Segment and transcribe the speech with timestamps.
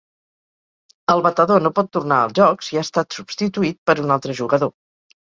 [1.13, 4.73] El batedor no pot tornar al joc si ha estat substituït per un altre jugador.